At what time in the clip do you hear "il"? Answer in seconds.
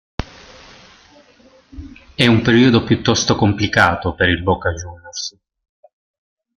4.29-4.41